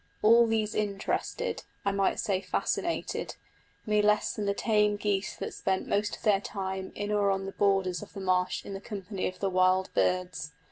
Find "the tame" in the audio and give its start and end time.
4.47-4.95